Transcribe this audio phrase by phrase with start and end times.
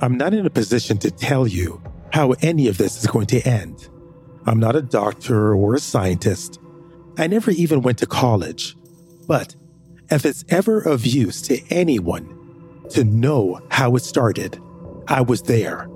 [0.00, 1.82] I'm not in a position to tell you
[2.12, 3.88] how any of this is going to end.
[4.46, 6.60] I'm not a doctor or a scientist.
[7.16, 8.76] I never even went to college.
[9.26, 9.56] But
[10.08, 14.60] if it's ever of use to anyone to know how it started,
[15.08, 15.88] I was there.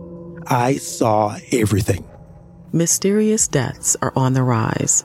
[0.49, 2.05] I saw everything.
[2.73, 5.05] Mysterious deaths are on the rise.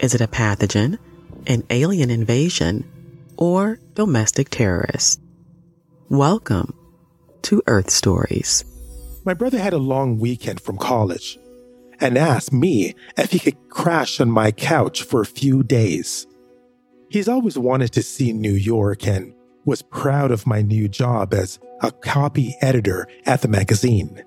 [0.00, 0.98] Is it a pathogen,
[1.46, 2.90] an alien invasion,
[3.36, 5.20] or domestic terrorists?
[6.08, 6.74] Welcome
[7.42, 8.64] to Earth Stories.
[9.24, 11.38] My brother had a long weekend from college
[12.00, 16.26] and asked me if he could crash on my couch for a few days.
[17.08, 19.34] He's always wanted to see New York and
[19.64, 24.24] was proud of my new job as a copy editor at the magazine.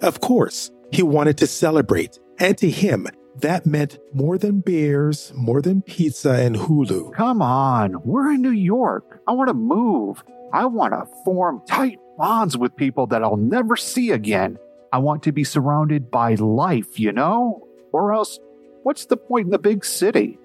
[0.00, 3.06] Of course, he wanted to celebrate, and to him,
[3.40, 7.14] that meant more than beers, more than pizza and Hulu.
[7.14, 9.20] Come on, we're in New York.
[9.26, 10.22] I want to move.
[10.54, 14.58] I want to form tight bonds with people that I'll never see again.
[14.92, 17.66] I want to be surrounded by life, you know?
[17.92, 18.38] Or else,
[18.82, 20.38] what's the point in the big city?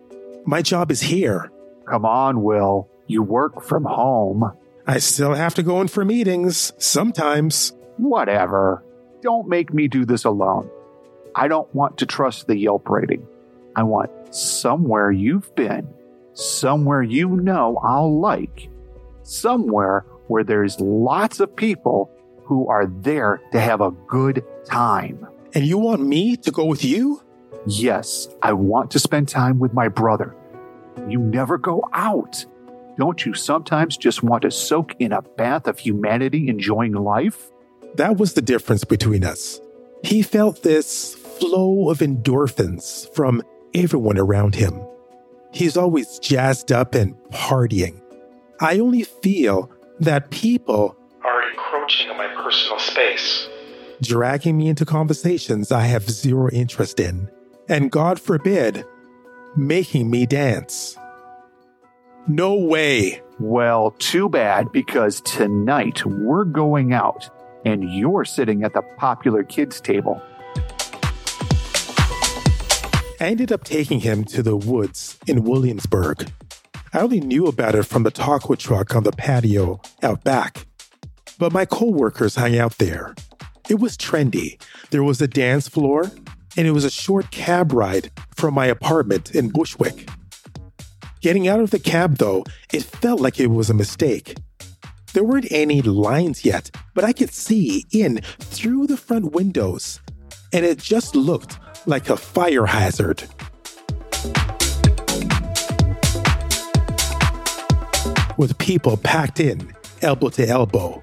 [0.45, 1.51] My job is here.
[1.87, 2.89] Come on, Will.
[3.07, 4.51] You work from home.
[4.87, 7.73] I still have to go in for meetings, sometimes.
[7.97, 8.83] Whatever.
[9.21, 10.69] Don't make me do this alone.
[11.35, 13.25] I don't want to trust the Yelp rating.
[13.75, 15.87] I want somewhere you've been,
[16.33, 18.69] somewhere you know I'll like,
[19.23, 22.09] somewhere where there's lots of people
[22.45, 25.27] who are there to have a good time.
[25.53, 27.21] And you want me to go with you?
[27.67, 30.33] Yes, I want to spend time with my brother.
[31.09, 32.45] You never go out.
[32.97, 37.51] Don't you sometimes just want to soak in a bath of humanity enjoying life?
[37.95, 39.59] That was the difference between us.
[40.01, 43.43] He felt this flow of endorphins from
[43.73, 44.81] everyone around him.
[45.51, 48.01] He's always jazzed up and partying.
[48.61, 49.69] I only feel
[50.01, 53.47] that people are encroaching on my personal space,
[54.01, 57.29] dragging me into conversations I have zero interest in,
[57.69, 58.83] and God forbid,
[59.55, 60.97] making me dance.
[62.27, 63.21] No way.
[63.39, 67.29] Well, too bad because tonight we're going out
[67.63, 70.19] and you're sitting at the popular kids' table.
[73.19, 76.27] I ended up taking him to the woods in Williamsburg.
[76.93, 80.65] I only knew about it from the taco truck on the patio out back.
[81.39, 83.15] But my coworkers hung out there.
[83.69, 84.61] It was trendy.
[84.89, 86.11] There was a dance floor,
[86.57, 90.09] and it was a short cab ride from my apartment in Bushwick.
[91.21, 92.43] Getting out of the cab, though,
[92.73, 94.35] it felt like it was a mistake.
[95.13, 100.01] There weren't any lines yet, but I could see in through the front windows,
[100.51, 103.23] and it just looked like a fire hazard.
[108.41, 109.71] With people packed in,
[110.01, 110.99] elbow to elbow.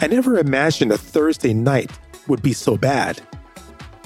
[0.00, 1.92] I never imagined a Thursday night
[2.26, 3.20] would be so bad.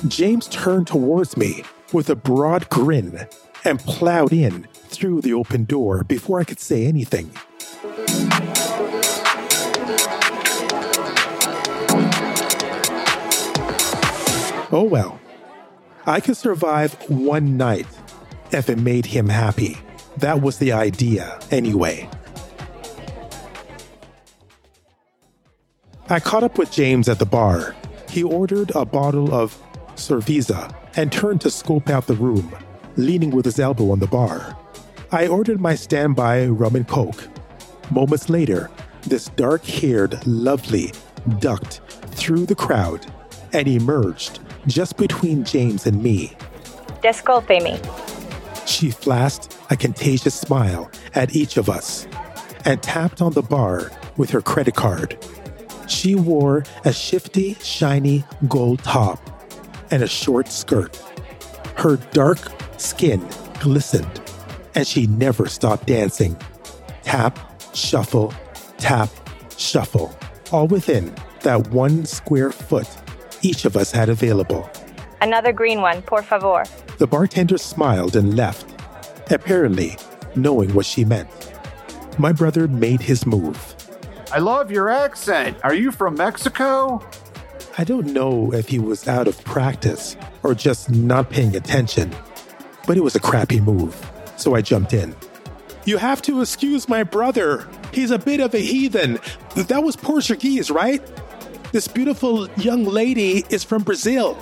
[0.06, 1.64] James turned towards me
[1.94, 3.26] with a broad grin
[3.64, 7.30] and plowed in through the open door before I could say anything.
[14.70, 15.18] Oh well,
[16.04, 17.86] I could survive one night
[18.52, 19.78] if it made him happy.
[20.18, 22.10] That was the idea, anyway.
[26.08, 27.74] I caught up with James at the bar.
[28.08, 29.60] He ordered a bottle of
[29.96, 32.54] cerveza and turned to scope out the room,
[32.96, 34.56] leaning with his elbow on the bar.
[35.10, 37.26] I ordered my standby rum and coke.
[37.90, 38.70] Moments later,
[39.02, 40.92] this dark haired lovely
[41.40, 41.80] ducked
[42.12, 43.04] through the crowd
[43.52, 46.36] and emerged just between James and me.
[47.02, 47.80] Disculpe me.
[48.64, 52.06] She flashed a contagious smile at each of us
[52.64, 55.18] and tapped on the bar with her credit card.
[55.86, 59.20] She wore a shifty, shiny gold top
[59.90, 60.96] and a short skirt.
[61.76, 62.38] Her dark
[62.78, 63.26] skin
[63.60, 64.20] glistened
[64.76, 66.36] and she never stopped dancing.
[67.02, 67.38] Tap,
[67.74, 68.32] shuffle,
[68.76, 69.08] tap,
[69.56, 70.16] shuffle,
[70.52, 72.88] all within that one square foot
[73.42, 74.68] each of us had available.
[75.20, 76.64] Another green one, por favor.
[76.98, 78.66] The bartender smiled and left,
[79.30, 79.96] apparently
[80.34, 81.28] knowing what she meant.
[82.18, 83.65] My brother made his move.
[84.32, 85.58] I love your accent.
[85.62, 87.04] Are you from Mexico?
[87.78, 92.14] I don't know if he was out of practice or just not paying attention,
[92.86, 93.94] but it was a crappy move
[94.36, 95.14] so I jumped in.
[95.84, 97.68] You have to excuse my brother.
[97.92, 99.18] He's a bit of a heathen.
[99.54, 101.02] That was Portuguese, right?
[101.72, 104.36] This beautiful young lady is from Brazil.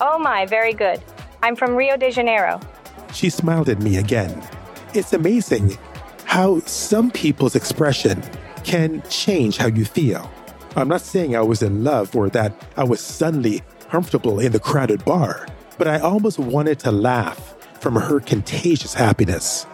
[0.00, 1.02] Oh my, very good.
[1.42, 2.60] I'm from Rio de Janeiro.
[3.12, 4.42] She smiled at me again.
[4.94, 5.76] It's amazing
[6.24, 8.22] how some people's expression
[8.64, 10.30] can change how you feel.
[10.74, 14.58] I'm not saying I was in love or that I was suddenly comfortable in the
[14.58, 15.46] crowded bar,
[15.78, 19.66] but I almost wanted to laugh from her contagious happiness.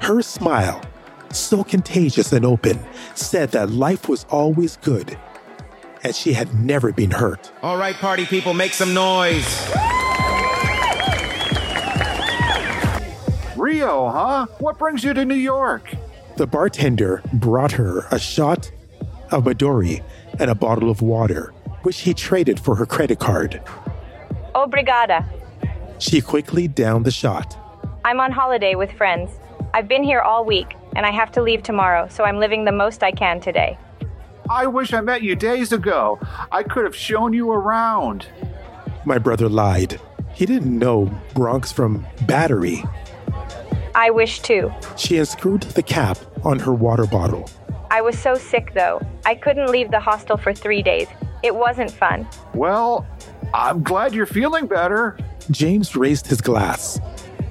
[0.00, 0.80] Her smile,
[1.32, 2.78] so contagious and open,
[3.14, 5.18] said that life was always good
[6.04, 7.50] and she had never been hurt.
[7.62, 9.44] All right, party people, make some noise.
[13.56, 14.46] Rio, huh?
[14.60, 15.97] What brings you to New York?
[16.38, 18.70] The bartender brought her a shot
[19.32, 20.04] of Midori
[20.38, 21.52] and a bottle of water,
[21.82, 23.60] which he traded for her credit card.
[24.54, 25.26] Obrigada.
[25.98, 27.58] She quickly downed the shot.
[28.04, 29.32] I'm on holiday with friends.
[29.74, 32.70] I've been here all week, and I have to leave tomorrow, so I'm living the
[32.70, 33.76] most I can today.
[34.48, 36.20] I wish I met you days ago.
[36.52, 38.28] I could have shown you around.
[39.04, 40.00] My brother lied.
[40.34, 42.84] He didn't know Bronx from Battery.
[43.98, 44.72] I wish too.
[44.96, 47.50] She unscrewed the cap on her water bottle.
[47.90, 49.04] I was so sick though.
[49.26, 51.08] I couldn't leave the hostel for three days.
[51.42, 52.28] It wasn't fun.
[52.54, 53.04] Well,
[53.52, 55.18] I'm glad you're feeling better.
[55.50, 57.00] James raised his glass.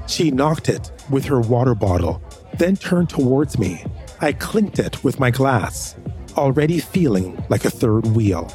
[0.07, 2.21] She knocked it with her water bottle,
[2.53, 3.83] then turned towards me.
[4.21, 5.97] I clinked it with my glass,
[6.37, 8.49] already feeling like a third wheel.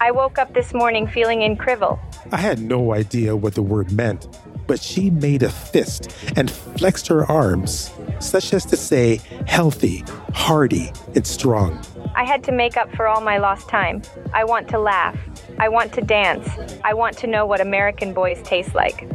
[0.00, 2.00] I woke up this morning feeling incredible.
[2.32, 4.26] I had no idea what the word meant,
[4.66, 10.04] but she made a fist and flexed her arms, such as to say healthy,
[10.34, 11.80] hardy, and strong.
[12.14, 14.02] I had to make up for all my lost time.
[14.32, 15.18] I want to laugh.
[15.58, 16.48] I want to dance.
[16.82, 19.06] I want to know what American boys taste like.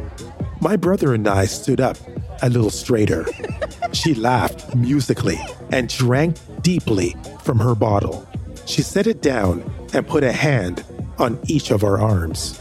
[0.62, 1.98] My brother and I stood up
[2.44, 3.26] a little straighter.
[3.94, 5.40] she laughed musically
[5.72, 8.28] and drank deeply from her bottle.
[8.68, 9.64] She set it down
[9.94, 10.86] and put a hand
[11.18, 12.61] on each of our arms.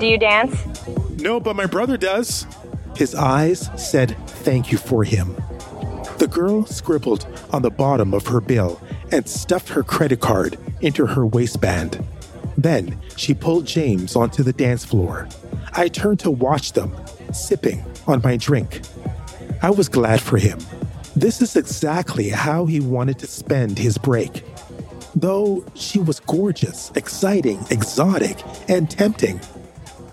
[0.00, 0.56] Do you dance?
[1.20, 2.46] No, but my brother does.
[2.96, 5.36] His eyes said thank you for him.
[6.16, 8.80] The girl scribbled on the bottom of her bill
[9.12, 12.02] and stuffed her credit card into her waistband.
[12.56, 15.28] Then she pulled James onto the dance floor.
[15.74, 16.96] I turned to watch them,
[17.30, 18.80] sipping on my drink.
[19.60, 20.60] I was glad for him.
[21.14, 24.44] This is exactly how he wanted to spend his break.
[25.14, 29.40] Though she was gorgeous, exciting, exotic, and tempting,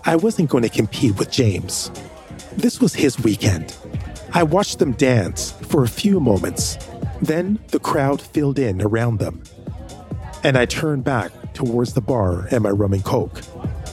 [0.08, 1.90] I wasn't going to compete with James.
[2.56, 3.76] This was his weekend.
[4.32, 6.78] I watched them dance for a few moments.
[7.20, 9.42] Then the crowd filled in around them.
[10.42, 13.42] And I turned back towards the bar and my rum and coke.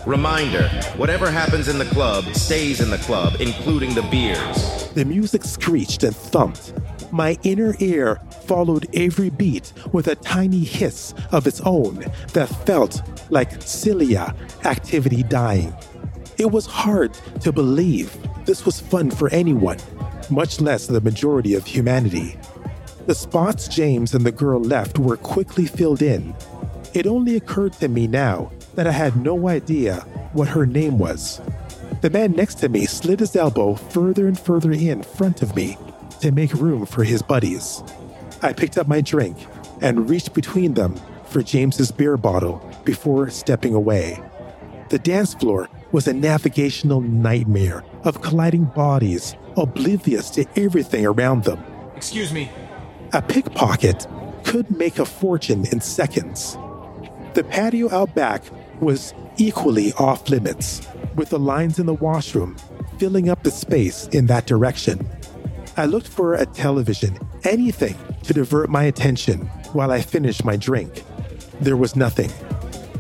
[0.06, 4.88] Reminder whatever happens in the club stays in the club, including the beers.
[4.94, 6.71] The music screeched and thumped.
[7.12, 13.01] My inner ear followed every beat with a tiny hiss of its own that felt
[13.29, 14.33] like cilia
[14.63, 15.75] activity dying.
[16.38, 19.78] It was hard to believe this was fun for anyone,
[20.30, 22.38] much less the majority of humanity.
[23.06, 26.36] The spots James and the girl left were quickly filled in.
[26.94, 30.02] It only occurred to me now that I had no idea
[30.34, 31.40] what her name was.
[32.02, 35.78] The man next to me slid his elbow further and further in front of me
[36.20, 37.82] to make room for his buddies.
[38.42, 39.38] I picked up my drink
[39.82, 44.22] and reached between them for James's beer bottle before stepping away.
[44.90, 51.58] The dance floor was a navigational nightmare of colliding bodies, oblivious to everything around them.
[51.96, 52.51] Excuse me.
[53.13, 54.05] A pickpocket
[54.43, 56.58] could make a fortune in seconds.
[57.34, 58.43] The patio out back
[58.81, 62.58] was equally off limits, with the lines in the washroom
[62.98, 65.08] filling up the space in that direction.
[65.77, 71.03] I looked for a television, anything to divert my attention while I finished my drink.
[71.62, 72.31] There was nothing.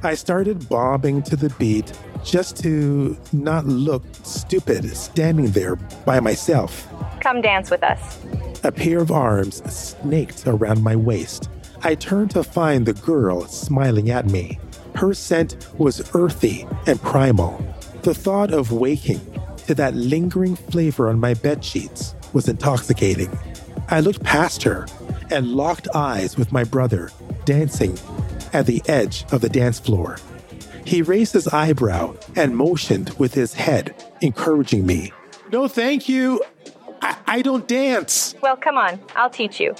[0.01, 1.91] I started bobbing to the beat
[2.25, 6.87] just to not look stupid standing there by myself.
[7.21, 8.19] Come dance with us.
[8.63, 11.49] A pair of arms snaked around my waist.
[11.83, 14.59] I turned to find the girl smiling at me.
[14.95, 17.63] Her scent was earthy and primal.
[18.01, 19.21] The thought of waking
[19.67, 23.37] to that lingering flavor on my bed sheets was intoxicating.
[23.89, 24.87] I looked past her
[25.29, 27.11] and locked eyes with my brother,
[27.45, 27.97] dancing
[28.51, 30.17] at the edge of the dance floor.
[30.85, 35.11] He raised his eyebrow and motioned with his head, encouraging me.
[35.51, 36.43] No, thank you.
[37.01, 38.35] I, I don't dance.
[38.41, 39.75] Well, come on, I'll teach you.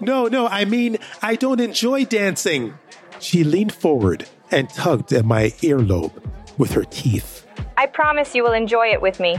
[0.00, 2.74] No, no, I mean, I don't enjoy dancing.
[3.20, 6.12] She leaned forward and tugged at my earlobe
[6.58, 7.46] with her teeth.
[7.76, 9.38] I promise you will enjoy it with me.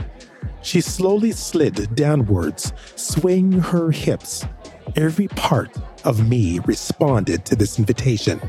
[0.62, 4.44] She slowly slid downwards, swaying her hips.
[4.96, 5.70] Every part
[6.04, 8.40] of me responded to this invitation.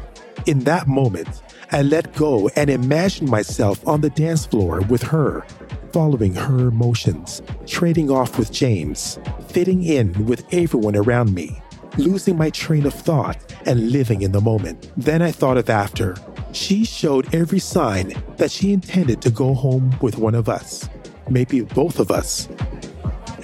[0.47, 5.45] In that moment, I let go and imagined myself on the dance floor with her,
[5.91, 11.61] following her motions, trading off with James, fitting in with everyone around me.
[11.97, 14.91] losing my train of thought and living in the moment.
[14.97, 16.15] Then I thought of after.
[16.53, 20.87] She showed every sign that she intended to go home with one of us,
[21.29, 22.47] maybe both of us.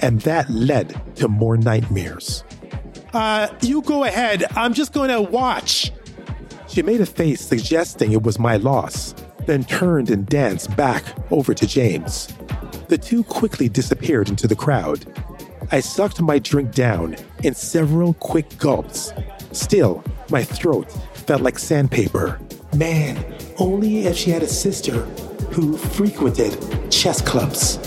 [0.00, 2.44] And that led to more nightmares.
[3.12, 4.44] Uh, you go ahead.
[4.56, 5.92] I'm just going to watch.
[6.74, 9.14] She made a face suggesting it was my loss,
[9.46, 12.26] then turned and danced back over to James.
[12.88, 15.06] The two quickly disappeared into the crowd.
[15.70, 17.14] I sucked my drink down
[17.44, 19.12] in several quick gulps.
[19.52, 22.40] Still, my throat felt like sandpaper.
[22.74, 23.24] Man,
[23.60, 25.02] only if she had a sister
[25.52, 26.58] who frequented
[26.90, 27.78] chess clubs.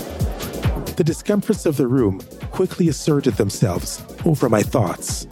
[0.94, 5.26] The discomforts of the room quickly asserted themselves over my thoughts.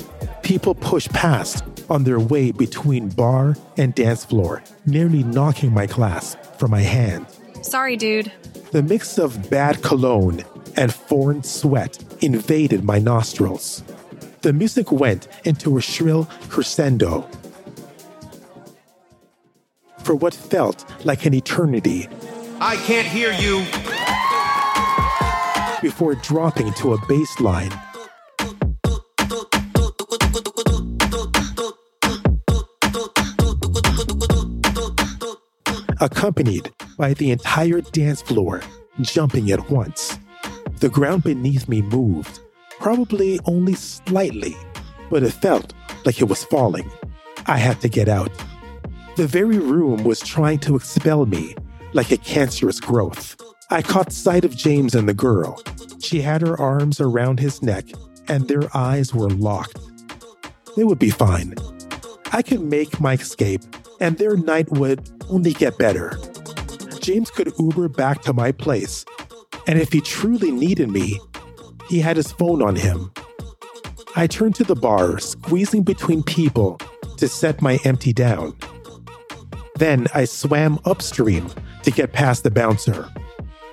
[0.47, 6.37] People pushed past on their way between bar and dance floor, nearly knocking my glass
[6.57, 7.27] from my hand.
[7.63, 8.31] Sorry, dude.
[8.71, 10.45] The mix of bad cologne
[10.77, 13.83] and foreign sweat invaded my nostrils.
[14.43, 17.29] The music went into a shrill crescendo.
[20.05, 22.09] For what felt like an eternity,
[22.61, 23.65] I can't hear you.
[25.83, 27.73] before dropping to a bass line.
[36.01, 38.63] Accompanied by the entire dance floor
[39.01, 40.19] jumping at once.
[40.81, 42.41] The ground beneath me moved,
[42.79, 44.57] probably only slightly,
[45.11, 45.73] but it felt
[46.05, 46.91] like it was falling.
[47.47, 48.31] I had to get out.
[49.17, 51.55] The very room was trying to expel me
[51.93, 53.37] like a cancerous growth.
[53.71, 55.63] I caught sight of James and the girl.
[56.01, 57.87] She had her arms around his neck,
[58.29, 59.79] and their eyes were locked.
[60.77, 61.55] They would be fine.
[62.33, 63.63] I could make my escape,
[64.01, 66.19] and their night would only get better.
[67.01, 69.05] James could Uber back to my place,
[69.67, 71.19] and if he truly needed me,
[71.89, 73.11] he had his phone on him.
[74.17, 76.79] I turned to the bar, squeezing between people
[77.17, 78.57] to set my empty down.
[79.77, 81.51] Then I swam upstream
[81.83, 83.09] to get past the bouncer.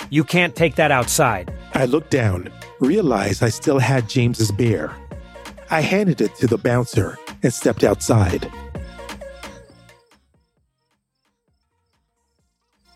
[0.10, 1.54] You can't take that outside.
[1.74, 4.94] I looked down, realized I still had James's beer.
[5.74, 8.48] I handed it to the bouncer and stepped outside.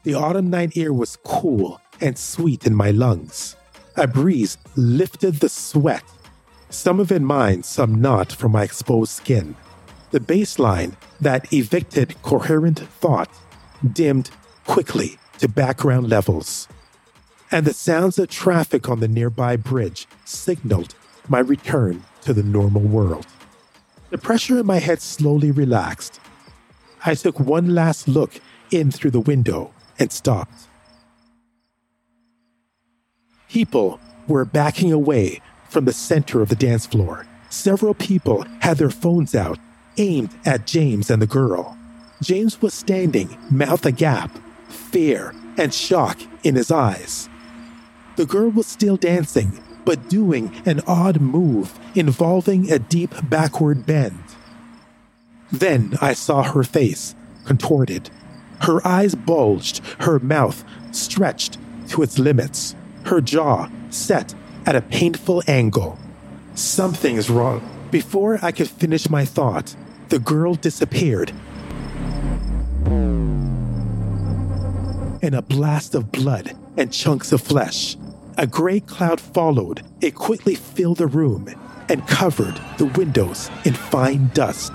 [0.04, 3.56] The autumn night air was cool and sweet in my lungs.
[3.96, 6.04] A breeze lifted the sweat,
[6.70, 9.56] some of it mine, some not, from my exposed skin.
[10.12, 13.32] The bass line that evicted coherent thought
[13.92, 14.30] dimmed
[14.68, 16.68] quickly to background levels
[17.50, 20.94] and the sounds of traffic on the nearby bridge signaled
[21.28, 23.26] my return to the normal world.
[24.10, 26.20] The pressure in my head slowly relaxed.
[27.06, 30.68] I took one last look in through the window and stopped.
[33.48, 37.26] People were backing away from the center of the dance floor.
[37.50, 39.58] Several people had their phones out,
[39.98, 41.78] aimed at James and the girl.
[42.22, 47.30] James was standing, mouth agape, fear and shock in his eyes.
[48.18, 54.22] The girl was still dancing, but doing an odd move involving a deep backward bend.
[55.50, 57.16] Then I saw her face,
[57.46, 58.10] contorted.
[58.64, 62.76] Her eyes bulged, her mouth stretched to its limits,
[63.06, 65.98] her jaw set at a painful angle.
[66.54, 67.62] Something's wrong.
[67.90, 69.74] Before I could finish my thought,
[70.10, 71.32] the girl disappeared.
[75.22, 77.96] In a blast of blood and chunks of flesh,
[78.38, 79.84] a gray cloud followed.
[80.00, 81.50] It quickly filled the room
[81.90, 84.74] and covered the windows in fine dust.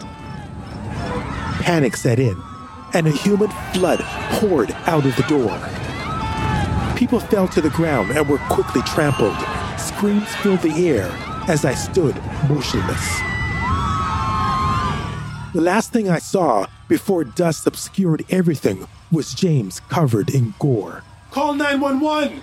[1.61, 2.37] Panic set in,
[2.92, 4.00] and a human flood
[4.33, 5.57] poured out of the door.
[6.97, 9.37] People fell to the ground and were quickly trampled.
[9.78, 11.09] Screams filled the air
[11.49, 12.16] as I stood
[12.49, 13.21] motionless.
[15.54, 21.04] The last thing I saw before dust obscured everything was James covered in gore.
[21.31, 22.42] Call 911!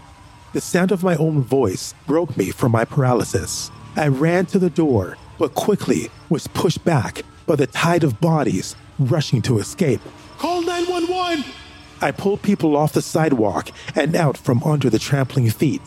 [0.51, 3.70] The sound of my own voice broke me from my paralysis.
[3.96, 8.75] I ran to the door, but quickly was pushed back by the tide of bodies
[8.98, 10.01] rushing to escape.
[10.39, 11.46] Call 911!
[12.01, 15.84] I pulled people off the sidewalk and out from under the trampling feet.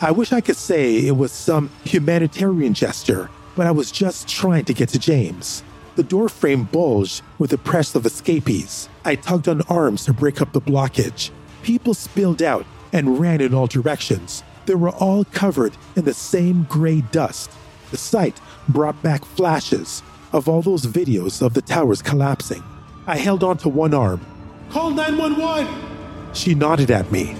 [0.00, 4.64] I wish I could say it was some humanitarian gesture, but I was just trying
[4.66, 5.64] to get to James.
[5.96, 8.88] The door frame bulged with the press of escapees.
[9.04, 11.30] I tugged on arms to break up the blockage.
[11.62, 14.42] People spilled out and ran in all directions.
[14.64, 17.50] They were all covered in the same gray dust.
[17.90, 22.62] The sight brought back flashes of all those videos of the towers collapsing.
[23.06, 24.24] I held onto one arm.
[24.70, 26.32] Call 911!
[26.32, 27.36] She nodded at me,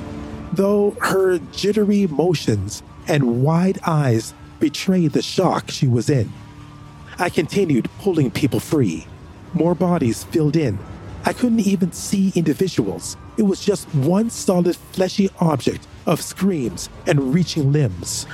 [0.52, 6.32] though her jittery motions and wide eyes betrayed the shock she was in.
[7.18, 9.06] I continued pulling people free.
[9.52, 10.78] More bodies filled in.
[11.25, 13.16] I couldn't even see individuals.
[13.37, 18.26] It was just one solid fleshy object of screams and reaching limbs.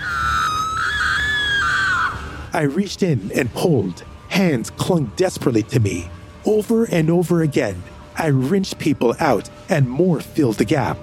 [2.52, 4.04] I reached in and pulled.
[4.28, 6.10] Hands clung desperately to me.
[6.44, 7.82] Over and over again,
[8.16, 10.98] I wrenched people out and more filled the gap.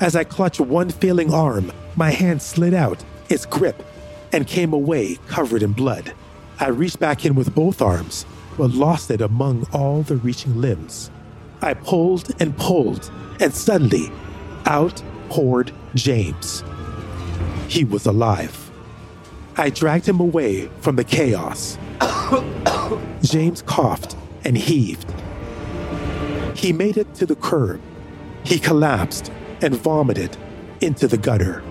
[0.00, 3.84] As I clutched one failing arm, my hand slid out, its grip,
[4.32, 6.12] and came away covered in blood.
[6.58, 8.26] I reached back in with both arms,
[8.56, 11.10] but lost it among all the reaching limbs.
[11.60, 13.10] I pulled and pulled,
[13.40, 14.10] and suddenly,
[14.66, 16.62] out poured James.
[17.68, 18.70] He was alive.
[19.56, 21.78] I dragged him away from the chaos.
[23.22, 25.12] James coughed and heaved.
[26.54, 27.80] He made it to the curb.
[28.44, 30.36] He collapsed and vomited
[30.80, 31.62] into the gutter.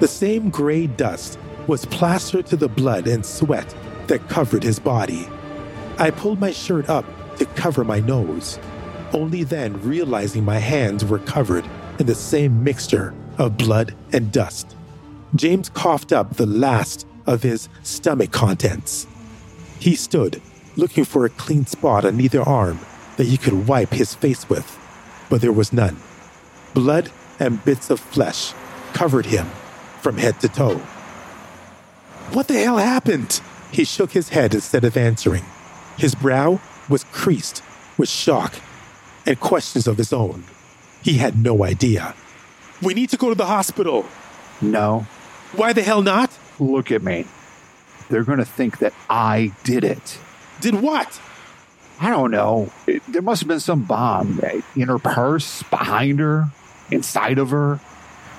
[0.00, 3.74] The same gray dust was plastered to the blood and sweat
[4.06, 5.28] that covered his body.
[5.98, 7.04] I pulled my shirt up
[7.36, 8.58] to cover my nose,
[9.12, 11.64] only then realizing my hands were covered
[11.98, 14.76] in the same mixture of blood and dust.
[15.34, 19.06] James coughed up the last of his stomach contents.
[19.78, 20.40] He stood,
[20.76, 22.80] looking for a clean spot on either arm
[23.16, 24.78] that he could wipe his face with,
[25.28, 25.96] but there was none.
[26.74, 28.52] Blood and bits of flesh
[28.92, 29.46] covered him
[30.00, 30.78] from head to toe.
[32.32, 33.40] What the hell happened?
[33.72, 35.44] He shook his head instead of answering.
[35.98, 37.62] His brow was creased
[37.96, 38.54] with shock
[39.28, 40.42] and questions of his own.
[41.02, 42.14] He had no idea.
[42.80, 44.06] We need to go to the hospital.
[44.62, 45.06] No.
[45.54, 46.36] Why the hell not?
[46.58, 47.26] Look at me.
[48.08, 50.18] They're going to think that I did it.
[50.60, 51.20] Did what?
[52.00, 52.72] I don't know.
[52.86, 56.46] It, there must have been some bomb eh, in her purse, behind her,
[56.90, 57.80] inside of her.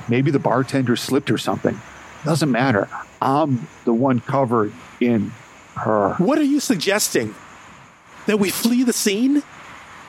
[0.08, 1.79] Maybe the bartender slipped or something.
[2.25, 2.89] Doesn't matter.
[3.22, 5.34] I'm the one covered in
[5.75, 6.15] her.
[6.15, 7.36] What are you suggesting?
[8.25, 9.43] That we flee the scene?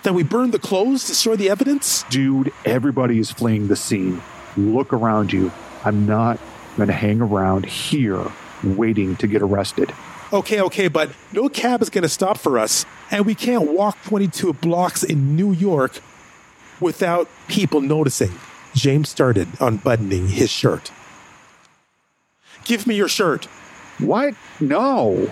[0.03, 2.05] That we burn the clothes, destroy the evidence?
[2.05, 4.23] Dude, everybody is fleeing the scene.
[4.57, 5.53] Look around you.
[5.85, 6.39] I'm not
[6.77, 8.25] going to hang around here
[8.65, 9.93] waiting to get arrested.
[10.33, 14.03] Okay, okay, but no cab is going to stop for us, and we can't walk
[14.05, 16.01] 22 blocks in New York
[16.81, 18.33] without people noticing.
[18.75, 20.93] James started unbuttoning his shirt.
[22.65, 23.47] Give me your shirt.
[23.99, 24.35] What?
[24.61, 25.27] No.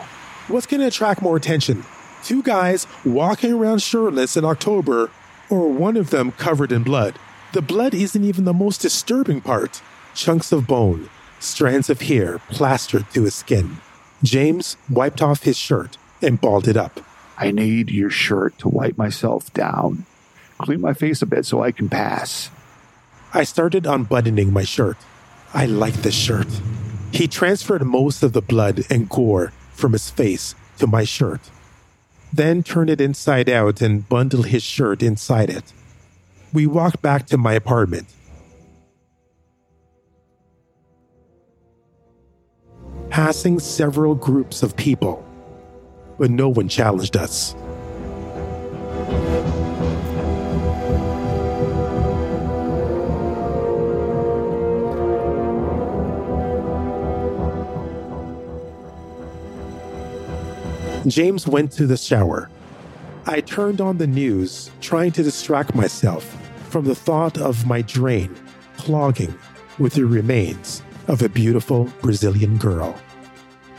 [0.48, 1.84] What's going to attract more attention?
[2.24, 5.10] Two guys walking around shirtless in October,
[5.48, 7.18] or one of them covered in blood?
[7.52, 9.80] The blood isn't even the most disturbing part.
[10.14, 11.08] Chunks of bone,
[11.40, 13.78] strands of hair plastered to his skin.
[14.22, 17.00] James wiped off his shirt and balled it up.
[17.38, 20.04] I need your shirt to wipe myself down.
[20.58, 22.50] Clean my face a bit so I can pass.
[23.32, 24.96] I started unbuttoning my shirt.
[25.54, 26.48] I like this shirt.
[27.12, 31.40] He transferred most of the blood and gore from his face to my shirt,
[32.32, 35.72] then turned it inside out and bundled his shirt inside it.
[36.52, 38.06] We walked back to my apartment.
[43.10, 45.24] Passing several groups of people,
[46.18, 47.54] but no one challenged us.
[61.06, 62.50] James went to the shower.
[63.26, 66.24] I turned on the news, trying to distract myself
[66.70, 68.34] from the thought of my drain
[68.76, 69.34] clogging
[69.78, 72.98] with the remains of a beautiful Brazilian girl.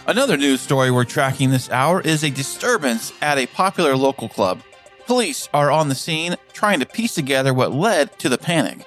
[0.07, 4.61] Another news story we're tracking this hour is a disturbance at a popular local club.
[5.05, 8.85] Police are on the scene trying to piece together what led to the panic.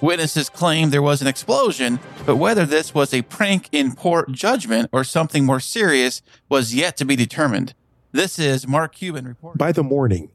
[0.00, 4.90] Witnesses claim there was an explosion, but whether this was a prank in poor judgment
[4.92, 7.74] or something more serious was yet to be determined.
[8.12, 9.58] This is Mark Cuban reporting.
[9.58, 10.32] By the morning,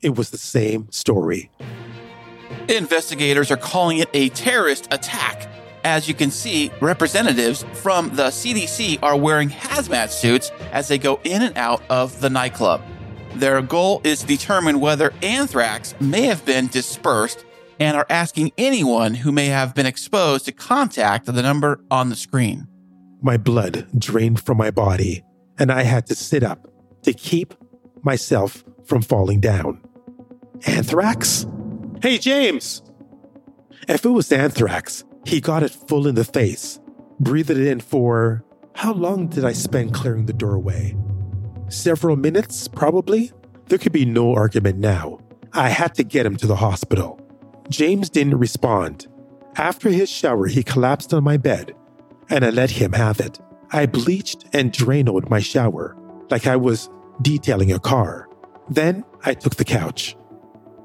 [0.00, 1.50] it was the same story.
[2.68, 5.48] Investigators are calling it a terrorist attack.
[5.84, 11.20] As you can see, representatives from the CDC are wearing hazmat suits as they go
[11.24, 12.82] in and out of the nightclub.
[13.34, 17.44] Their goal is to determine whether anthrax may have been dispersed
[17.78, 22.16] and are asking anyone who may have been exposed to contact the number on the
[22.16, 22.66] screen.
[23.20, 25.22] My blood drained from my body,
[25.58, 26.66] and I had to sit up
[27.02, 27.54] to keep
[28.02, 29.82] myself from falling down.
[30.66, 31.46] Anthrax?
[32.02, 32.82] Hey, James!
[33.88, 36.80] If it was anthrax, he got it full in the face,
[37.20, 38.44] breathed it in for.
[38.74, 40.96] How long did I spend clearing the doorway?
[41.68, 43.32] Several minutes, probably?
[43.66, 45.18] There could be no argument now.
[45.52, 47.20] I had to get him to the hospital.
[47.68, 49.06] James didn't respond.
[49.56, 51.74] After his shower, he collapsed on my bed,
[52.28, 53.38] and I let him have it.
[53.70, 55.96] I bleached and drained my shower,
[56.30, 58.28] like I was detailing a car.
[58.68, 60.16] Then I took the couch.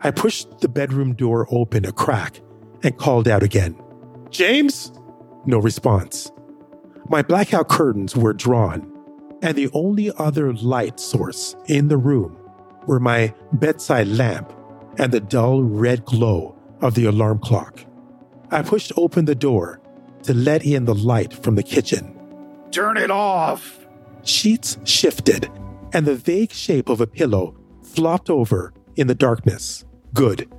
[0.01, 2.41] I pushed the bedroom door open a crack
[2.83, 3.81] and called out again.
[4.29, 4.91] James?
[5.45, 6.31] No response.
[7.09, 8.91] My blackout curtains were drawn,
[9.41, 12.37] and the only other light source in the room
[12.85, 14.53] were my bedside lamp
[14.97, 17.79] and the dull red glow of the alarm clock.
[18.51, 19.81] I pushed open the door
[20.23, 22.17] to let in the light from the kitchen.
[22.71, 23.85] Turn it off!
[24.23, 25.49] Sheets shifted,
[25.93, 29.85] and the vague shape of a pillow flopped over in the darkness.
[30.13, 30.51] Good.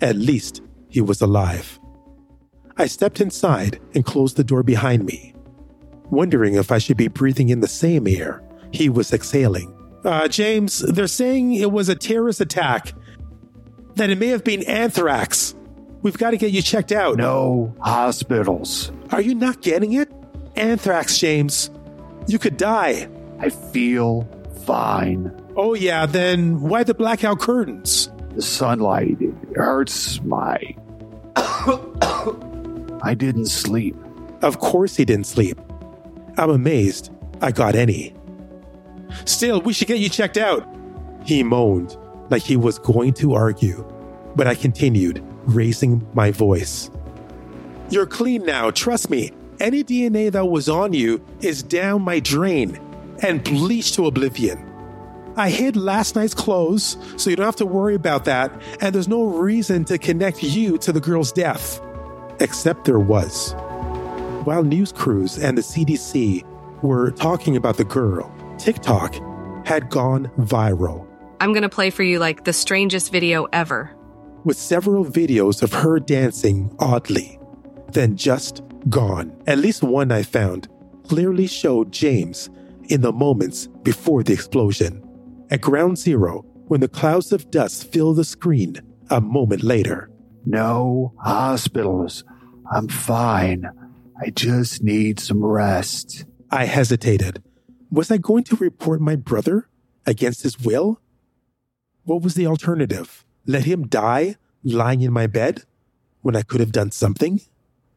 [0.00, 1.78] At least he was alive.
[2.76, 5.34] I stepped inside and closed the door behind me,
[6.10, 9.72] wondering if I should be breathing in the same air he was exhaling.
[10.04, 12.92] Uh, James, they're saying it was a terrorist attack,
[13.94, 15.54] that it may have been anthrax.
[16.04, 17.16] We've got to get you checked out.
[17.16, 18.92] No hospitals.
[19.10, 20.12] Are you not getting it?
[20.54, 21.70] Anthrax, James.
[22.26, 23.08] You could die.
[23.40, 24.28] I feel
[24.66, 25.34] fine.
[25.56, 28.10] Oh, yeah, then why the blackout curtains?
[28.34, 30.76] The sunlight it hurts my.
[31.36, 33.96] I didn't sleep.
[34.42, 35.58] Of course he didn't sleep.
[36.36, 38.14] I'm amazed I got any.
[39.24, 40.68] Still, we should get you checked out.
[41.24, 41.96] He moaned
[42.28, 43.86] like he was going to argue,
[44.36, 46.90] but I continued, raising my voice.
[47.90, 49.30] You're clean now, trust me.
[49.60, 52.80] Any DNA that was on you is down my drain
[53.22, 54.70] and bleached to oblivion.
[55.36, 59.08] I hid last night's clothes, so you don't have to worry about that, and there's
[59.08, 61.80] no reason to connect you to the girl's death.
[62.40, 63.52] Except there was.
[64.44, 66.44] While news crews and the CDC
[66.82, 69.14] were talking about the girl, TikTok
[69.66, 71.06] had gone viral,
[71.40, 73.94] I'm gonna play for you like the strangest video ever.
[74.44, 77.38] With several videos of her dancing oddly,
[77.92, 79.34] then just gone.
[79.46, 80.68] At least one I found
[81.08, 82.50] clearly showed James
[82.88, 85.02] in the moments before the explosion.
[85.50, 88.80] At ground zero, when the clouds of dust fill the screen
[89.10, 90.10] a moment later.
[90.46, 92.24] No hospitals.
[92.70, 93.68] I'm fine.
[94.20, 96.24] I just need some rest.
[96.50, 97.42] I hesitated.
[97.90, 99.68] Was I going to report my brother
[100.06, 101.00] against his will?
[102.04, 103.23] What was the alternative?
[103.46, 105.64] Let him die lying in my bed
[106.22, 107.40] when I could have done something?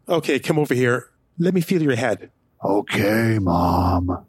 [0.10, 1.10] Okay, come over here.
[1.38, 2.32] Let me feel your head.
[2.64, 4.26] Okay, Mom.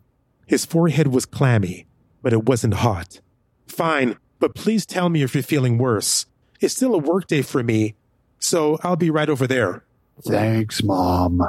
[0.47, 1.87] His forehead was clammy,
[2.23, 3.21] but it wasn't hot.
[3.67, 6.27] Fine, but please tell me if you're feeling worse.
[6.61, 7.95] It's still a workday for me,
[8.39, 9.85] so I'll be right over there.
[10.23, 11.41] Thanks, Mom.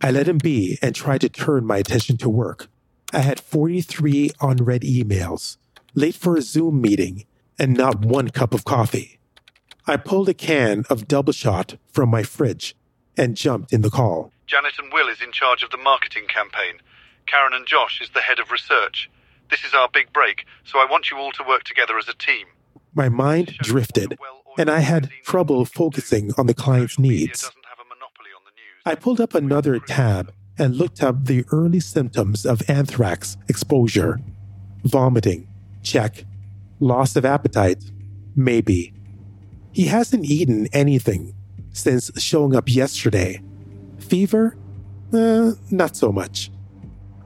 [0.00, 2.68] I let him be and tried to turn my attention to work.
[3.12, 5.56] I had 43 unread emails,
[5.94, 7.24] late for a Zoom meeting,
[7.58, 9.18] and not one cup of coffee.
[9.86, 12.74] I pulled a can of double shot from my fridge
[13.16, 14.32] and jumped in the call.
[14.46, 16.80] Janet and Will is in charge of the marketing campaign.
[17.26, 19.10] Karen and Josh is the head of research.
[19.50, 22.14] This is our big break, so I want you all to work together as a
[22.14, 22.46] team.
[22.94, 24.18] My mind drifted,
[24.58, 27.50] and I had trouble focusing on the client's needs.
[28.86, 34.20] I pulled up another tab and looked up the early symptoms of anthrax exposure
[34.84, 35.48] vomiting,
[35.84, 36.24] check.
[36.80, 37.84] Loss of appetite,
[38.34, 38.92] maybe.
[39.72, 41.34] He hasn't eaten anything
[41.72, 43.42] since showing up yesterday.
[43.98, 44.56] Fever?
[45.12, 46.50] Uh, not so much.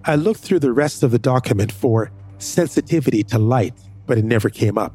[0.05, 3.75] I looked through the rest of the document for sensitivity to light,
[4.07, 4.95] but it never came up.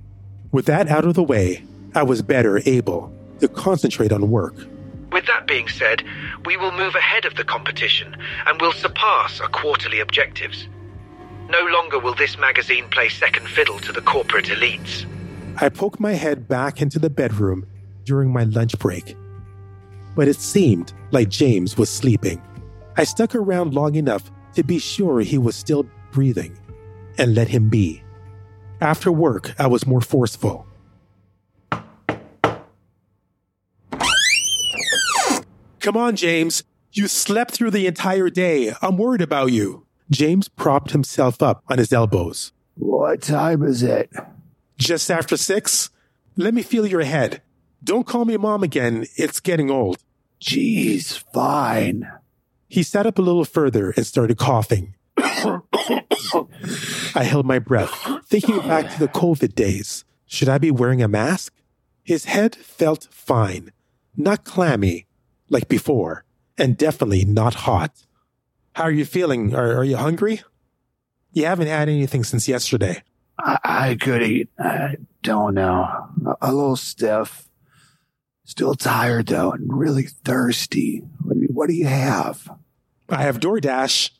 [0.51, 1.63] With that out of the way,
[1.95, 4.55] I was better able to concentrate on work.
[5.11, 6.03] With that being said,
[6.45, 8.15] we will move ahead of the competition
[8.47, 10.67] and will surpass our quarterly objectives.
[11.49, 15.05] No longer will this magazine play second fiddle to the corporate elites.
[15.61, 17.65] I poked my head back into the bedroom
[18.05, 19.15] during my lunch break.
[20.15, 22.41] But it seemed like James was sleeping.
[22.97, 26.57] I stuck around long enough to be sure he was still breathing
[27.17, 28.03] and let him be.
[28.81, 30.65] After work, I was more forceful.
[35.79, 36.63] Come on, James.
[36.93, 38.73] You slept through the entire day.
[38.81, 39.82] I'm worried about you.
[40.09, 42.51] James propped himself up on his elbows.
[42.75, 44.11] What time is it?
[44.77, 45.89] Just after six?
[46.35, 47.41] Let me feel your head.
[47.83, 49.05] Don't call me mom again.
[49.15, 49.97] It's getting old.
[50.41, 52.09] Jeez, fine.
[52.67, 54.95] He sat up a little further and started coughing.
[57.15, 57.91] I held my breath,
[58.25, 60.05] thinking back to the COVID days.
[60.25, 61.53] Should I be wearing a mask?
[62.03, 63.71] His head felt fine,
[64.17, 65.05] not clammy
[65.49, 66.25] like before,
[66.57, 68.05] and definitely not hot.
[68.73, 69.55] How are you feeling?
[69.55, 70.41] Are, are you hungry?
[71.31, 73.03] You haven't had anything since yesterday.
[73.39, 74.49] I, I could eat.
[74.59, 75.87] I don't know.
[76.25, 77.47] A, a little stiff.
[78.45, 81.03] Still tired though, and really thirsty.
[81.21, 82.49] What do you, what do you have?
[83.09, 84.11] I have DoorDash.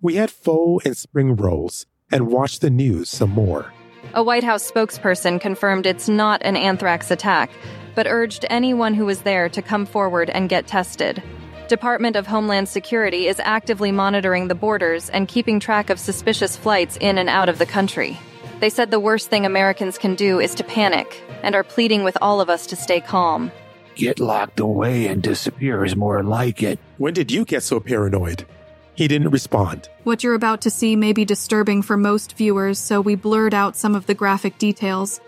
[0.00, 3.72] We had pho and spring rolls and watched the news some more.
[4.14, 7.50] A White House spokesperson confirmed it's not an anthrax attack,
[7.94, 11.22] but urged anyone who was there to come forward and get tested.
[11.68, 16.96] Department of Homeland Security is actively monitoring the borders and keeping track of suspicious flights
[16.96, 18.18] in and out of the country.
[18.58, 22.16] They said the worst thing Americans can do is to panic and are pleading with
[22.22, 23.52] all of us to stay calm.
[23.96, 26.78] Get locked away and disappear is more like it.
[26.96, 28.46] When did you get so paranoid?
[28.94, 29.90] He didn't respond.
[30.04, 33.76] What you're about to see may be disturbing for most viewers, so we blurred out
[33.76, 35.20] some of the graphic details.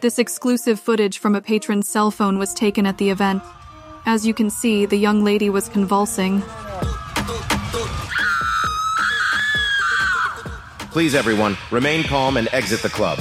[0.00, 3.44] This exclusive footage from a patron's cell phone was taken at the event.
[4.06, 6.42] As you can see, the young lady was convulsing.
[10.92, 13.18] Please, everyone, remain calm and exit the club.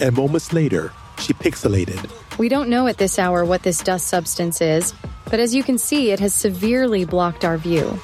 [0.00, 2.10] And moments later, she pixelated.
[2.38, 4.94] We don't know at this hour what this dust substance is,
[5.26, 7.98] but as you can see, it has severely blocked our view.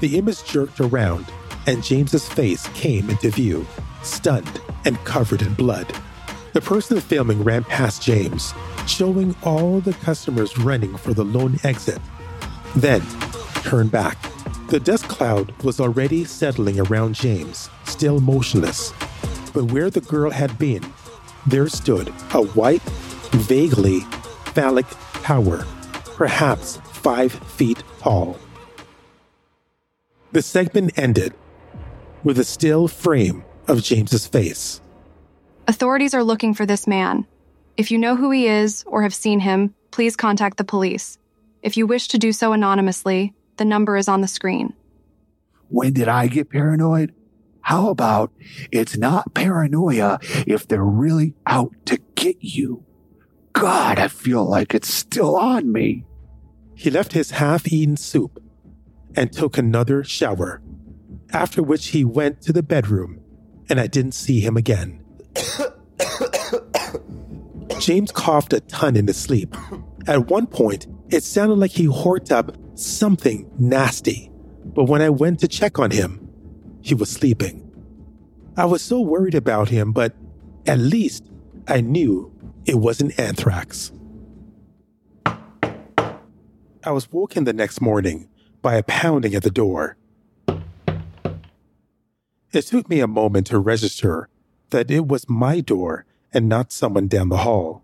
[0.00, 1.26] The image jerked around,
[1.66, 3.66] and James's face came into view,
[4.02, 5.90] stunned and covered in blood.
[6.52, 8.52] The person filming ran past James,
[8.90, 12.00] showing all the customers running for the lone exit.
[12.76, 13.02] Then
[13.62, 14.18] turn back.
[14.68, 18.92] The dust cloud was already settling around James, still motionless.
[19.52, 20.84] But where the girl had been,
[21.46, 22.82] there stood a white,
[23.32, 24.00] vaguely
[24.54, 24.86] phallic
[25.22, 25.64] tower,
[26.16, 28.38] perhaps five feet tall.
[30.32, 31.34] The segment ended
[32.22, 34.80] with a still frame of James's face.
[35.66, 37.26] Authorities are looking for this man.
[37.80, 41.16] If you know who he is or have seen him, please contact the police.
[41.62, 44.74] If you wish to do so anonymously, the number is on the screen.
[45.68, 47.14] When did I get paranoid?
[47.62, 48.32] How about
[48.70, 52.84] it's not paranoia if they're really out to get you?
[53.54, 56.04] God, I feel like it's still on me.
[56.74, 58.42] He left his half eaten soup
[59.16, 60.60] and took another shower,
[61.32, 63.22] after which he went to the bedroom
[63.70, 65.02] and I didn't see him again.
[67.80, 69.56] James coughed a ton in his sleep.
[70.06, 74.30] At one point, it sounded like he horked up something nasty,
[74.64, 76.28] but when I went to check on him,
[76.82, 77.66] he was sleeping.
[78.56, 80.14] I was so worried about him, but
[80.66, 81.24] at least
[81.66, 82.30] I knew
[82.66, 83.92] it wasn't anthrax.
[85.26, 88.28] I was woken the next morning
[88.60, 89.96] by a pounding at the door.
[92.52, 94.28] It took me a moment to register
[94.68, 97.82] that it was my door and not someone down the hall.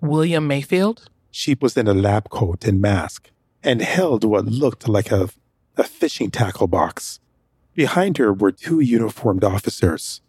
[0.00, 1.08] William Mayfield?
[1.30, 3.30] She was in a lab coat and mask
[3.62, 5.30] and held what looked like a,
[5.76, 7.20] a fishing tackle box.
[7.74, 10.20] Behind her were two uniformed officers.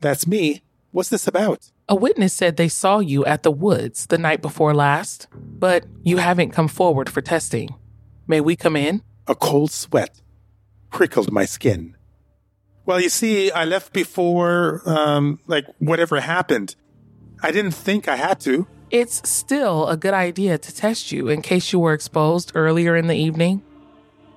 [0.00, 0.62] That's me.
[0.92, 1.72] What's this about?
[1.88, 6.18] A witness said they saw you at the woods the night before last, but you
[6.18, 7.74] haven't come forward for testing.
[8.26, 9.02] May we come in?
[9.26, 10.20] A cold sweat
[10.90, 11.95] prickled my skin.
[12.86, 16.76] Well, you see, I left before, um, like, whatever happened.
[17.42, 18.68] I didn't think I had to.
[18.92, 23.08] It's still a good idea to test you in case you were exposed earlier in
[23.08, 23.62] the evening.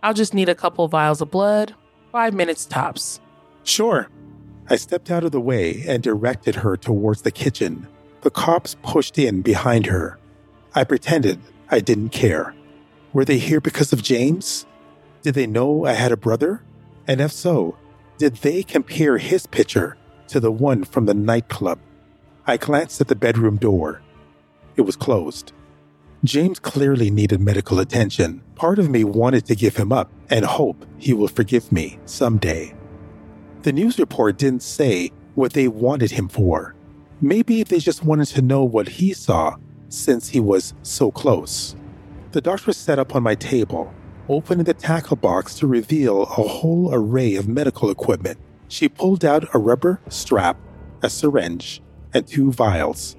[0.01, 1.75] I'll just need a couple vials of blood,
[2.11, 3.21] five minutes tops.
[3.63, 4.09] Sure.
[4.67, 7.87] I stepped out of the way and directed her towards the kitchen.
[8.21, 10.17] The cops pushed in behind her.
[10.73, 12.55] I pretended I didn't care.
[13.13, 14.65] Were they here because of James?
[15.21, 16.63] Did they know I had a brother?
[17.07, 17.77] And if so,
[18.19, 19.95] did they compare his picture
[20.27, 21.79] to the one from the nightclub?
[22.45, 24.01] I glanced at the bedroom door.
[24.75, 25.53] It was closed.
[26.25, 28.43] James clearly needed medical attention.
[28.55, 32.75] Part of me wanted to give him up and hope he will forgive me someday.
[33.61, 36.75] The news report didn't say what they wanted him for.
[37.21, 39.55] Maybe they just wanted to know what he saw
[39.87, 41.73] since he was so close.
[42.33, 43.93] The doctor sat up on my table,
[44.29, 48.37] opening the tackle box to reveal a whole array of medical equipment.
[48.67, 50.57] She pulled out a rubber strap,
[51.01, 51.81] a syringe,
[52.13, 53.17] and two vials.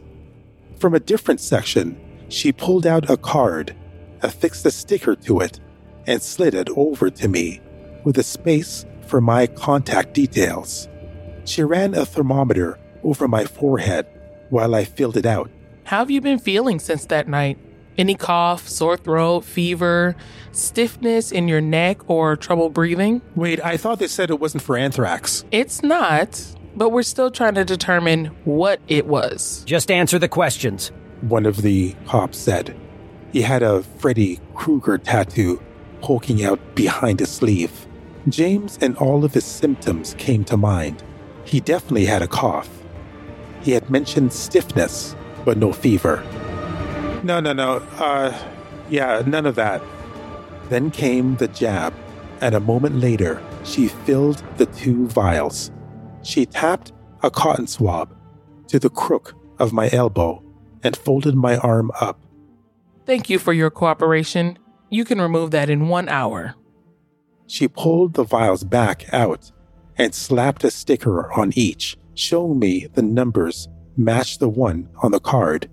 [0.79, 3.75] From a different section, she pulled out a card,
[4.23, 5.61] affixed a sticker to it,
[6.07, 7.61] and slid it over to me
[8.05, 10.89] with a space for my contact details.
[11.45, 14.07] She ran a thermometer over my forehead
[14.51, 15.51] while I filled it out.
[15.85, 17.59] How have you been feeling since that night?
[18.01, 20.17] Any cough, sore throat, fever,
[20.53, 23.21] stiffness in your neck, or trouble breathing?
[23.37, 25.45] Wait, I thought they said it wasn't for anthrax.
[25.51, 26.43] It's not,
[26.75, 29.63] but we're still trying to determine what it was.
[29.67, 30.93] Just answer the questions.
[31.21, 32.75] One of the cops said.
[33.35, 35.63] He had a Freddy Krueger tattoo
[36.01, 37.87] poking out behind his sleeve.
[38.31, 41.05] James and all of his symptoms came to mind.
[41.45, 42.71] He definitely had a cough.
[43.61, 46.25] He had mentioned stiffness, but no fever.
[47.23, 47.77] No, no, no.
[47.99, 48.37] Uh,
[48.89, 49.83] yeah, none of that.
[50.69, 51.95] Then came the jab,
[52.41, 55.71] and a moment later, she filled the two vials.
[56.23, 58.17] She tapped a cotton swab
[58.69, 60.43] to the crook of my elbow
[60.83, 62.25] and folded my arm up.
[63.05, 64.59] Thank you for your cooperation.
[64.89, 66.55] You can remove that in one hour.
[67.47, 69.51] She pulled the vials back out
[69.99, 75.21] and slapped a sticker on each, showing me the numbers matched the one on the
[75.21, 75.69] card.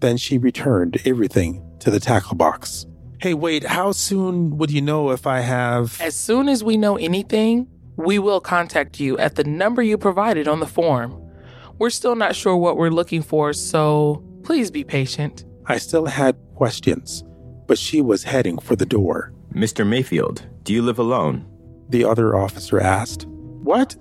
[0.00, 2.86] Then she returned everything to the tackle box.
[3.20, 5.98] Hey, wait, how soon would you know if I have.
[6.00, 10.46] As soon as we know anything, we will contact you at the number you provided
[10.46, 11.22] on the form.
[11.78, 15.44] We're still not sure what we're looking for, so please be patient.
[15.66, 17.24] I still had questions,
[17.66, 19.32] but she was heading for the door.
[19.52, 19.86] Mr.
[19.86, 21.46] Mayfield, do you live alone?
[21.88, 23.26] The other officer asked.
[23.26, 23.96] What?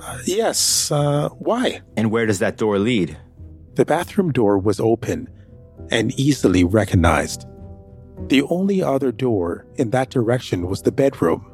[0.00, 1.82] Uh, yes, uh, why?
[1.96, 3.16] And where does that door lead?
[3.74, 5.28] The bathroom door was open
[5.90, 7.46] and easily recognized.
[8.28, 11.50] The only other door in that direction was the bedroom.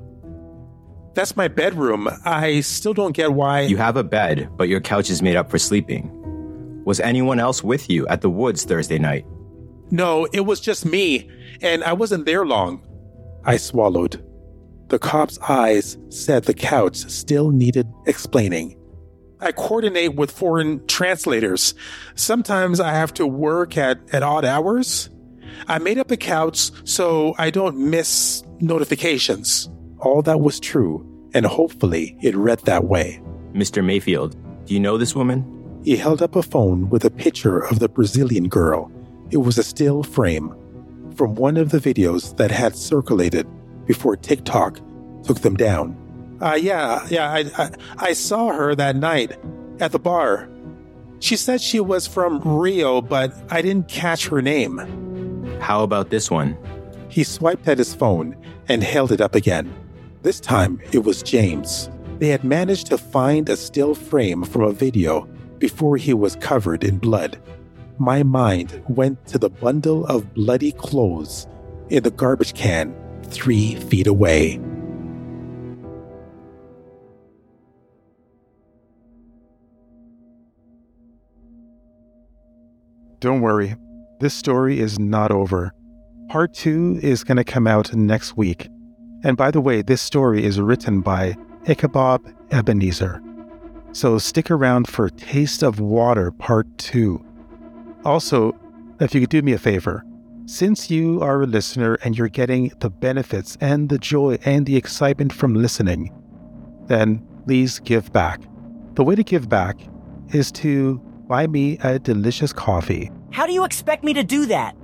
[1.15, 2.09] That's my bedroom.
[2.25, 3.63] I still don't get why.
[3.63, 6.11] You have a bed, but your couch is made up for sleeping.
[6.85, 9.27] Was anyone else with you at the woods Thursday night?
[9.91, 11.29] No, it was just me,
[11.63, 12.87] and I wasn't there long.
[13.45, 14.25] I swallowed.
[14.89, 18.80] The cop's eyes said the couch still needed explaining.
[19.41, 21.75] I coordinate with foreign translators.
[22.15, 25.09] Sometimes I have to work at, at odd hours.
[25.67, 29.71] I made up accounts so I don't miss notifications.
[29.99, 33.23] All that was true, and hopefully it read that way.
[33.53, 33.85] Mr.
[33.85, 35.45] Mayfield, do you know this woman?
[35.85, 38.93] He held up a phone with a picture of the Brazilian girl.
[39.31, 40.55] It was a still frame
[41.17, 43.47] from one of the videos that had circulated
[43.87, 44.81] before TikTok
[45.23, 45.97] took them down.
[46.41, 49.39] Uh, yeah, yeah, I, I, I saw her that night
[49.79, 50.49] at the bar.
[51.19, 54.79] She said she was from Rio, but I didn't catch her name.
[55.61, 56.57] How about this one?
[57.11, 58.37] He swiped at his phone
[58.69, 59.75] and held it up again.
[60.23, 61.91] This time it was James.
[62.19, 66.85] They had managed to find a still frame from a video before he was covered
[66.85, 67.39] in blood.
[67.99, 71.47] My mind went to the bundle of bloody clothes
[71.91, 74.59] in the garbage can three feet away.
[83.21, 83.77] Don't worry,
[84.19, 85.75] this story is not over.
[86.31, 88.69] Part 2 is going to come out next week.
[89.23, 93.21] And by the way, this story is written by Ichabod Ebenezer.
[93.93, 97.23] So stick around for Taste of Water Part 2.
[98.07, 98.57] Also,
[99.01, 100.03] if you could do me a favor,
[100.47, 104.77] since you are a listener and you're getting the benefits and the joy and the
[104.77, 106.11] excitement from listening,
[106.87, 108.41] then please give back.
[108.95, 109.79] The way to give back
[110.33, 114.75] is to buy me a delicious coffee How do you expect me to do that?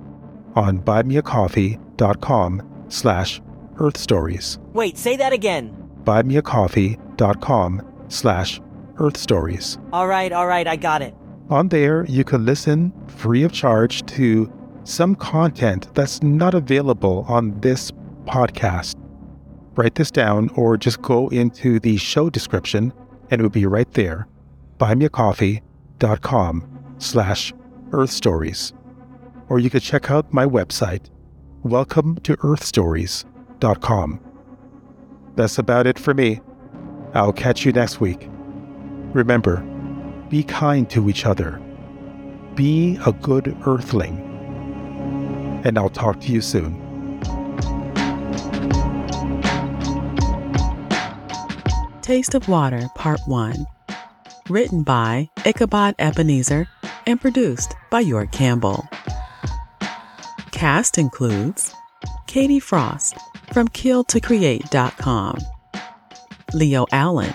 [0.55, 2.51] on buymeacoffee.com
[2.89, 3.41] slash
[3.75, 4.57] earthstories.
[4.73, 5.75] Wait, say that again.
[6.03, 8.61] buymeacoffee.com slash
[8.95, 9.77] earthstories.
[9.93, 11.13] All right, all right, I got it.
[11.49, 14.51] On there, you can listen free of charge to
[14.83, 17.91] some content that's not available on this
[18.25, 18.95] podcast.
[19.75, 22.91] Write this down or just go into the show description
[23.29, 24.27] and it will be right there.
[24.79, 25.66] buymeacoffee.com
[26.97, 27.53] slash
[27.89, 28.73] earthstories.
[29.49, 31.09] Or you could check out my website,
[31.63, 34.19] welcome to earthstories.com.
[35.35, 36.41] That's about it for me.
[37.13, 38.27] I'll catch you next week.
[39.13, 39.57] Remember,
[40.29, 41.61] be kind to each other.
[42.55, 44.23] Be a good earthling.
[45.63, 46.83] And I'll talk to you soon.
[52.01, 53.65] Taste of Water, Part 1.
[54.49, 56.67] Written by Ichabod Ebenezer
[57.05, 58.87] and produced by York Campbell.
[60.51, 61.73] Cast includes
[62.27, 63.15] Katie Frost
[63.53, 65.37] from KillToCreate.com,
[66.53, 67.31] Leo Allen,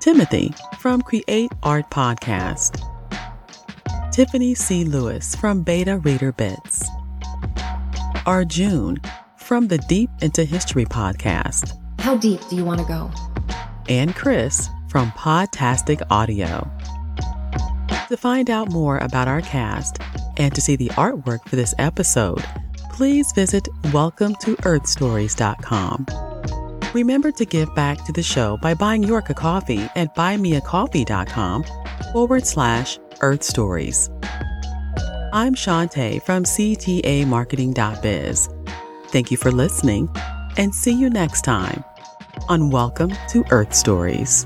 [0.00, 2.82] Timothy from Create Art Podcast,
[4.12, 4.84] Tiffany C.
[4.84, 6.88] Lewis from Beta Reader Bits,
[8.26, 8.98] Arjun
[9.36, 13.10] from the Deep into History Podcast, How deep do you want to go?
[13.88, 16.70] and Chris from Podtastic Audio.
[18.08, 19.96] To find out more about our cast
[20.36, 22.44] and to see the artwork for this episode,
[22.90, 26.06] please visit welcometoearthstories.com.
[26.92, 31.64] Remember to give back to the show by buying York a coffee at buymeacoffee.com
[32.12, 34.10] forward slash earth stories.
[35.32, 38.48] I'm Shawntay from CTAmarketing.biz.
[39.06, 40.10] Thank you for listening
[40.58, 41.82] and see you next time
[42.50, 44.44] on Welcome to Earth Stories.